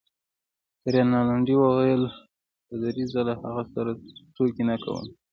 [0.93, 2.03] رینالډي وویل:
[2.67, 3.91] پادري؟ زه له هغه سره
[4.35, 5.05] ټوکې نه کوم.